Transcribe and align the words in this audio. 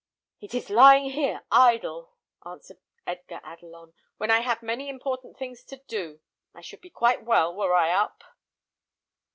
"It 0.39 0.55
is 0.55 0.71
lying 0.71 1.11
here 1.11 1.43
idle," 1.51 2.15
answered 2.43 2.79
Edgar 3.05 3.39
Adelon, 3.43 3.93
"when 4.17 4.31
I 4.31 4.39
have 4.39 4.63
many 4.63 4.89
important 4.89 5.37
things 5.37 5.63
to 5.65 5.77
do. 5.87 6.21
I 6.55 6.61
should 6.61 6.81
be 6.81 6.89
quite 6.89 7.23
well 7.23 7.53
were 7.55 7.75
I 7.75 7.91
up." 7.91 8.23